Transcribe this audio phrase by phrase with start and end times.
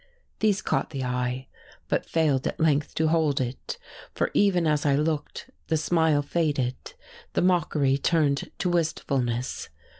[0.39, 1.47] These caught the eye,
[1.87, 3.77] but failed at length to hold it,
[4.15, 6.95] for even as I looked the smile faded,
[7.33, 9.69] the mockery turned to wistfulness.